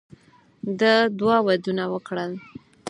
[0.79, 2.31] ده دوه ودونه وکړل.